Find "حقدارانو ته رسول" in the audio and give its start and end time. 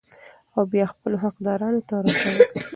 1.23-2.37